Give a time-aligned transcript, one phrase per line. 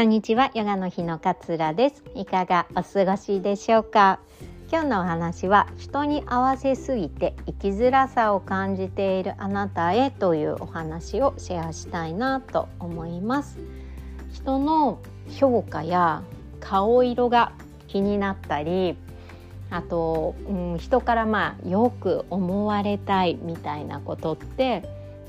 [0.00, 2.02] こんにちはヨガの日の勝です。
[2.14, 4.18] いかがお過ごしでしょうか？
[4.72, 13.58] 今日のお話は人に合わせすぎて生きづらさを感じているあなたへというお話をシェアしたいなと思います。
[14.32, 15.00] 人の
[15.38, 16.22] 評価や
[16.60, 17.52] 顔色が
[17.86, 18.96] 気になったり
[19.68, 24.82] あと、うん、人からまあよく思われたいみたいなことって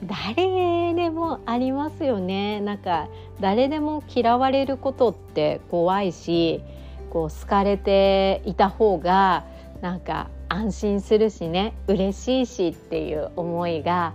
[0.06, 3.08] 誰でもありますよねなんか
[3.40, 6.64] 誰でも嫌われることって怖いし
[7.12, 9.46] こう好かれていた方が
[9.82, 14.14] なんか安心するしね嬉しいしっていう思いが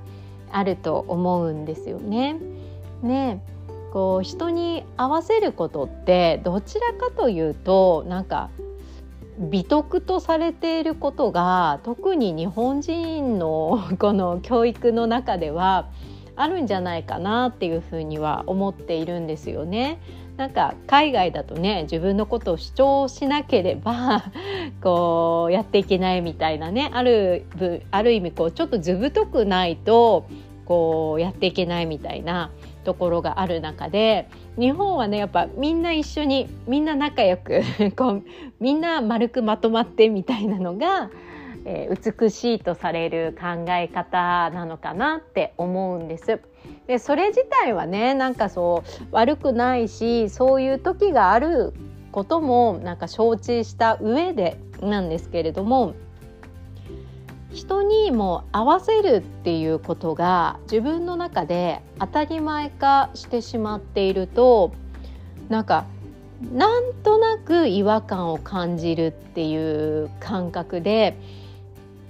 [0.51, 2.37] あると思うんですよね。
[3.03, 3.43] ね
[3.93, 8.51] こう人に合わせることってどちらかというとなんか
[9.39, 15.89] 美徳とされていることが特に日本人の この教育の中では
[16.37, 19.99] あるんじゃないかなっていうふうには思っているんですよね。
[20.37, 24.25] なんか海外だとね自分のことを主張しなければ
[24.83, 27.47] こうやっていけないみたいなねある
[27.91, 30.27] ある意味こうちょっと図太くないと
[30.66, 32.51] こうやっていけないみたいな
[32.87, 37.62] ところがある中で日本はねやっぱみんな一緒にみんな仲良く
[37.98, 38.23] こう
[38.60, 41.10] みんな丸くまとまってみたいなのが、
[41.64, 46.40] えー、美しいとされる考え方なのかなって思うんです。
[46.87, 51.74] でそれ自体はねなんかそう悪くないしそういう時がある
[52.12, 55.95] こともなんか承知した上でなんですけれども
[57.57, 64.72] 人にも合わせるっていうことが自分の中で当たり前化してしまっていると
[65.48, 65.87] なんか
[66.53, 71.16] なんとなく違和感を感じるっていう感覚で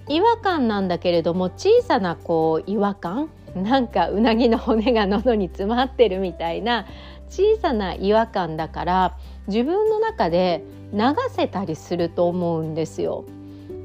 [0.09, 6.87] 違和感なんだけれども小さなこう違和感なんかうなぎの骨が喉に詰まってるみたいな
[7.31, 9.17] 小さな違和感だから
[9.47, 11.01] 自分の中で流
[11.31, 13.25] せたりすると思うんですよ。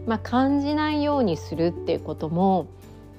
[0.06, 2.68] まあ、感じないようにするっていうことも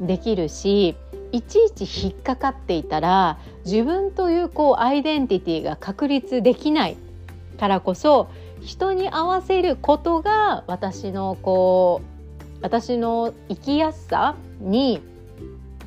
[0.01, 0.97] できるし
[1.31, 6.97] いちいち引っかかっていたら自分というこうアイデンティティが確立できない
[7.59, 8.29] からこそ
[8.61, 15.01] 人に合わせることが私のこう私の生きやすさに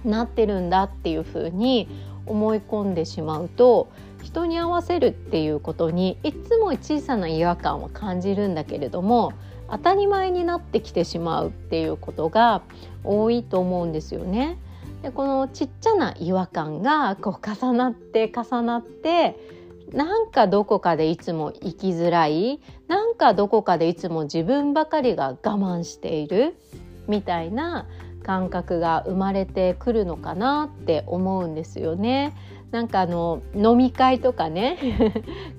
[0.04, 1.88] なってるんだっていうふうに
[2.26, 3.88] 思い込んでしまうと
[4.24, 9.34] 人に合わせるっていうことにいつも小さな違和感を感じるんだけれども
[9.70, 12.62] 当たり前になってきてしまうっていうことが
[13.04, 14.58] 多いと思うんですよね。
[15.02, 19.38] でこのちっちゃな違和感がこう重なって重なって
[19.92, 26.56] なんかどこかでいつも生きづらいなんかどこかでいつも自分ばかりが我慢している
[27.08, 27.88] みたいな
[28.24, 32.34] 感覚が生まれてくるのかなって思うんですよね。
[32.72, 34.78] なんかあの飲み会とかね。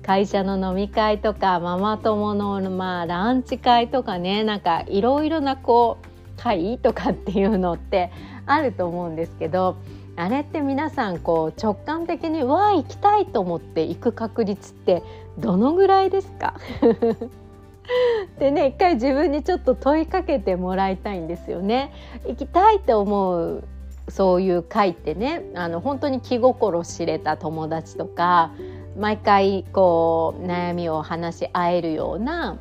[0.05, 4.43] 会社の飲み会とかママ友のまあランチ会とかね。
[4.43, 8.11] なんかいろいろなこう会とかっていうのって
[8.45, 9.77] あると思うんですけど
[10.15, 15.01] あれって皆さんこう直感的にわあ行きたいと思って行く確率って
[15.39, 16.53] どのぐらいですか？
[18.37, 21.91] でね一回自分にちょっと問いかけてもらいたいんですよね。
[22.27, 23.63] 行きたいって思う
[24.09, 28.51] そういう会ってねあの本当に気心知れた友達とか
[28.97, 32.57] 毎回こう悩みを話し合えるような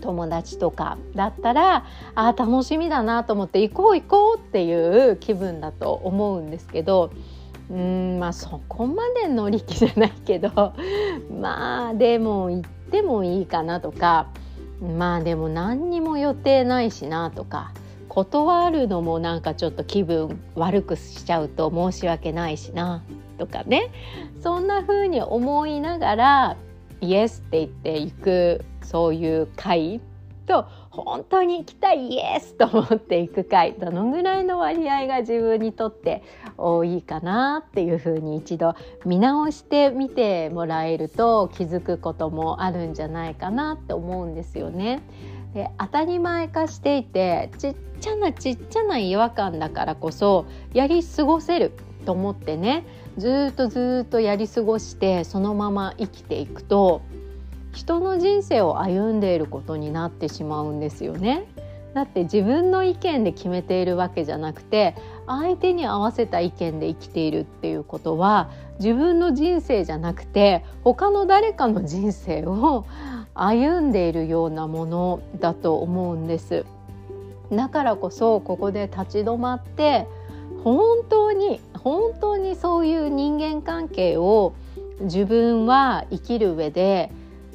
[0.00, 7.10] 友達とかだったらあ楽しみだなと思って行こう行こうっていう気分だと思うんですけど
[7.70, 10.74] うんまあそこまで乗り気じゃないけど
[11.40, 14.28] まあでも行ってもいいかなとか
[14.80, 17.72] まあでも何にも予定ないしなとか
[18.08, 23.04] 断るのもなんかちょっと気分悪くしちゃうと申し訳ないしな
[23.38, 23.90] とかね
[24.42, 26.56] そんな風に思いながら
[27.00, 30.00] イエスって言っていくそういう会
[30.46, 36.24] と本当に行きたいイエスと思っていく会どのぐらいの割合が自分にとって
[36.56, 45.02] 多いかなっていうふうに一度見直してみてもらえると気づくこともあるんじゃないかなって思うんですよね。
[45.54, 51.72] で当たり前化していてちっちゃなちっちゃな違和感だからこそやり過ごせる
[52.04, 52.84] と思ってね
[53.16, 57.02] ずっとずっとやり過ごしてそのまま生きていくと
[57.72, 61.46] 人の人生を歩んでいることになってしまうんですよね。
[61.94, 64.94] だって自分の意見で決めているわけじゃなくて
[65.28, 72.86] 相手に合わせた意見で生きているっていうことは自分の人生じゃなくて他の誰かの人生を
[73.34, 76.64] 歩んでいるようなものだと思うんです。
[77.52, 80.06] だからこそここで立ち止まって
[80.64, 84.54] 本当に本当にそういう人間関係を
[85.00, 87.10] 自分は生きる上で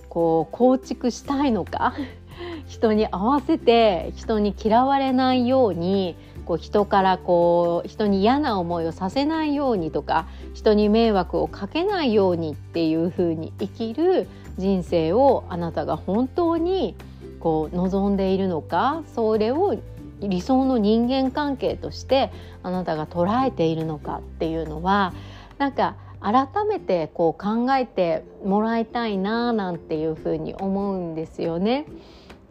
[0.10, 1.94] こう構築したいのか
[2.68, 16.96] 人に合わせて人に嫌われないようにこう人からこう人に嫌な思いをさせないようにとか人に迷惑をかけないようにっていう風に生きる人生をあなたが本当に
[17.40, 19.78] こう望んでいるのかそれを
[20.22, 22.32] 理想の人間関係として
[22.62, 25.14] あなたが捉えているのかっていうのは
[25.58, 31.86] なんか改めてこう考えてもらいたいななんていうふうに思うんですよね。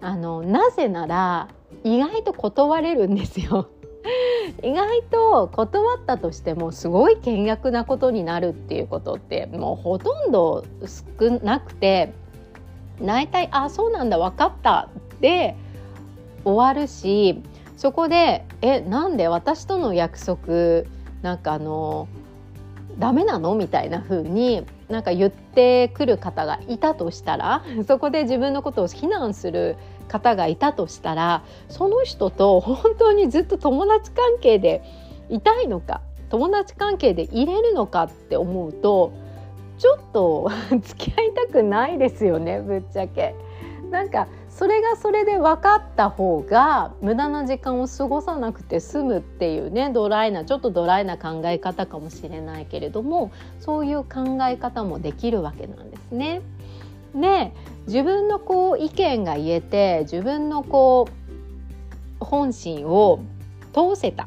[0.02, 1.48] あのなぜなら
[1.84, 3.70] 意外と断れるんですよ。
[4.62, 10.64] 意外と断ったとしてもすごい険悪なことになるっていうことってもうほとんど
[11.20, 12.12] 少なくて
[13.00, 14.88] 大体「あそうなんだ分かった」
[15.20, 15.56] で
[16.44, 17.42] 終わるし
[17.76, 20.86] そこで「えなんで私との約束
[21.22, 22.08] なんかあの
[22.98, 29.76] ダメなの?」みたいな風になんか言ってくる方がいたとしたらそこで自分のことを非難する
[30.08, 34.82] 方がいたとしたらその人と本当にずっと友達関係で
[35.28, 39.12] いたいのか友達関係でいれるのかって思うと
[39.78, 40.50] ちょっと
[40.80, 43.34] 付き合いたくないですよねぶっちゃけ。
[43.90, 56.40] なんかそれがそれで分かった方が無駄な時間を過ごさなくて済むっていうねドライなちょっとドライな考え方かもしれないけれどもそういう考え方もできるわけなんですね。
[57.14, 57.52] で
[57.86, 61.08] 自分のこう意見が言えて自分のこ
[62.20, 63.20] う本心を
[63.72, 64.26] 通せたっ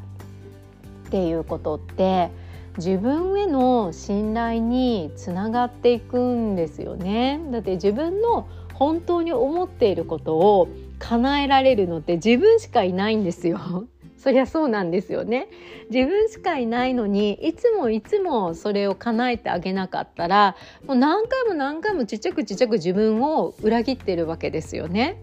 [1.10, 2.30] ていうことって
[2.78, 7.40] 自分への信頼につながっていくんですよね。
[7.52, 10.68] だって自分の本当に思っていることを
[11.00, 13.86] 叶えられるのって自分しかいないんですよ。
[14.18, 15.50] そりゃそうなんですよね。
[15.92, 20.56] 自分しかいないのにいつもいつもそれを叶えてあげなかったら
[20.88, 25.18] もう何回も何回もちっちゃくちっちゃく自分を裏切ってるわけですよね。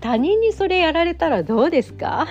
[0.00, 2.26] 他人にそれやられたらどうですか？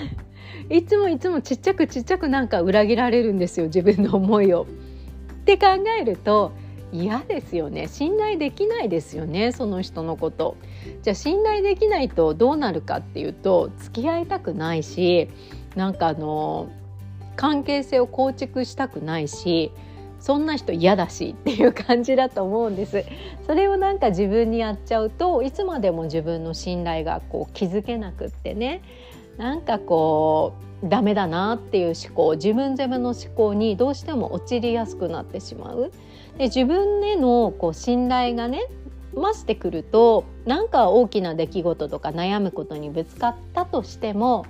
[0.70, 4.64] いつもいつもちっちゃくちっちゃくなんか裏切られるんですよ自分の思いを。
[4.64, 5.68] って考
[6.00, 6.52] えると
[6.92, 7.88] 嫌ですよね。
[7.88, 10.58] 信頼できないですよねその人のこと。
[11.04, 15.30] じゃあ信頼できないとどうなるかっていうと付き合いたくないし
[15.78, 16.70] なんかあの
[17.36, 19.72] 関係性を構築したくないし
[20.20, 23.06] そんな人嫌だしっていう感じだと思うんです
[23.46, 28.82] それをなんか自分にやっちゃうといつまでも自分の信頼がこう築けなくってね
[29.38, 30.54] なんかこ
[30.84, 35.92] うダメだなっていう思考自分攻めの思考にどうしても陥りやすくなってしまう。
[36.38, 38.68] で自分へのこう信頼がね
[39.16, 44.46] 増してくるとなんか大きな出来事とか悩むことにぶつかったとしても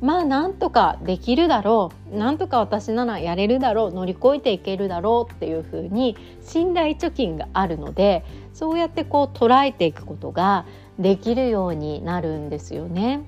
[0.00, 10.66] まあなんとかできるだろうなんとか私ならやれるだろう乗り越えていけるだろうっていうふうに信頼貯金があるのでそうやってこう捉えていくことが
[10.98, 13.22] できるようになるんですよね。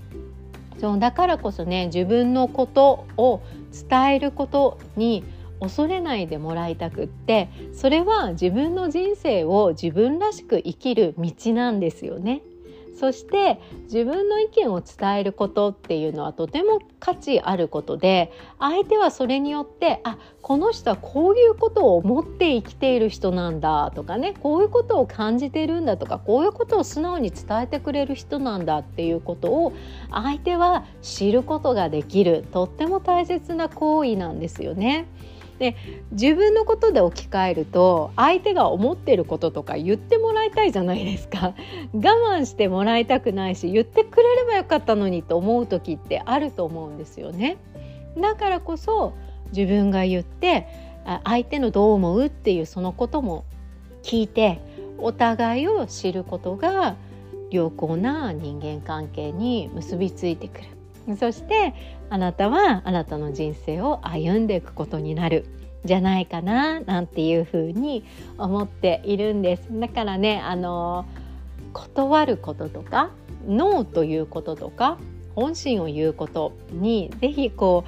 [0.80, 3.42] そうだからこそね自分のことを
[3.88, 5.24] 伝えることに
[5.60, 12.40] 恐れないでもらいたくってそれは自分の人生を自分らしく生きる道なんですよね。
[12.98, 29.72] そして自分の意見を伝えることっていうのはとても価値あることで相手はそれによってあこの人はこういうことを思って生きている人なんだとかねこういうことを感じてるんだとかこういうことを素直に伝えてくれる人なんだっていうことを
[30.10, 35.06] 相手は知ることができるとっても大切な行為なんですよね。
[35.60, 35.76] で
[36.12, 41.54] 自分のことで置き換えると相手が思ってることとか言ってもらいたいじゃないですか。
[41.92, 47.58] 我慢してもらいたくないし言ってくれればよかったのにと思う時ってあると思うんですよね。
[48.16, 49.12] だからこそ
[49.52, 50.66] 自分が言って
[51.24, 53.44] 相手のどう思うっていうそのことも
[54.02, 54.60] 聞いて
[54.96, 56.96] お互いを知ることが
[57.50, 60.79] 良好な人間関係に結びついてくる。
[61.18, 61.74] そして
[62.08, 65.46] あなたはあなたの人生を歩んでいくことになる
[65.84, 68.04] じゃないかななんていうふうに
[68.38, 69.68] 思っているんです。
[69.70, 71.06] だからねあの
[71.72, 73.10] 断ることとか
[73.46, 74.98] ノーということとか
[75.34, 77.84] 本心を言うことにぜひこ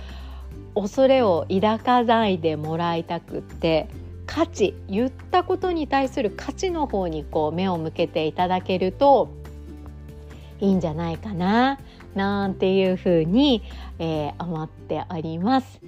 [0.75, 3.89] う恐れを抱かないでもらいたくって
[4.27, 9.29] 価値言ったことに対する価値の方にこう目を向けていただけると
[10.61, 11.79] いいんじゃないかな。
[12.15, 13.63] なんていうふうに、
[13.99, 15.81] えー、思っております。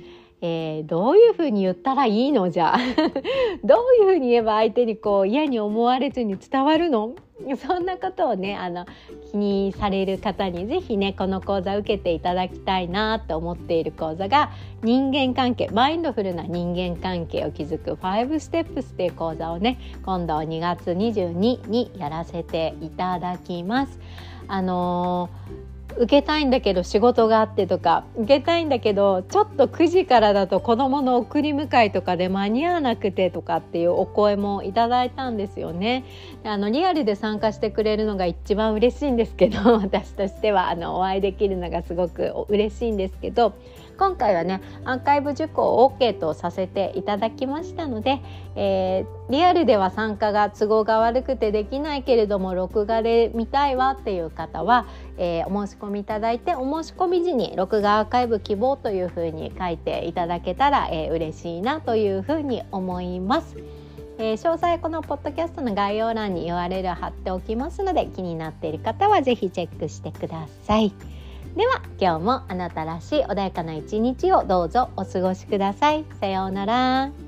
[0.47, 2.76] えー、どういうふうに言ったらいいのじゃ
[3.64, 7.14] どういうふうに言えば相手にこう嫌に思われずに伝わるの？
[7.57, 8.85] そんなことをねあの
[9.31, 14.50] 気にされる方に是非ねこの講座受けていただきたいなと思っている講座が
[14.83, 23.99] 人間関係マインドフルな人間関係を築く5ステップスっていう講座をね今度2月22にやらせていただきます。
[24.47, 25.63] あのー
[25.97, 36.05] 受けたいんだけど仕事があってとか受けたいんだけどちょっと9時からだと子どもの送り迎えとかで間に合わなくてとかっていうお声もいただいたんですよね。
[36.45, 43.55] あのリアルで参加してくれるのが一番嬉しいんですけど 私としてはあのお会いできるのがすごく嬉しいんですけど
[43.97, 48.21] 今回はねアーカイブ受講を OK とさせていただきましたので、
[48.57, 63.56] えー、リアルでは参加が都合が悪くてできないけれども録画で見たいわっていう方は、えー、お申し込みいただいてお申し込み時に録画アーカイブ希望というふうに書いていただけたら、えー、嬉しいなというふうに思います。
[64.18, 70.92] えー、詳細このポッドキャストの概要欄に URL 貼っておきますので気になっている方は是非チェックしてください。
[71.56, 76.04] では今日もあなたらしい穏やかな一日をどうぞお過ごしください。
[76.21, 77.24] さようなら。